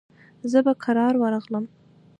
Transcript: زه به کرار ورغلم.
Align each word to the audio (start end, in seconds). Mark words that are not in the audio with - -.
زه 0.51 0.59
به 0.65 0.73
کرار 0.83 1.13
ورغلم. 1.17 1.65